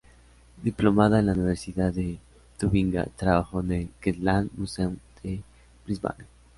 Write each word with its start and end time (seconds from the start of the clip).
Diplomada 0.63 1.19
en 1.19 1.27
la 1.27 1.33
Universidad 1.33 1.93
de 1.93 2.17
Tubinga, 2.57 3.05
trabajó 3.15 3.59
en 3.59 3.71
el 3.71 3.89
Queensland 4.01 4.49
Museum 4.57 4.97
de 5.21 5.43
Brisbane. 5.85 6.25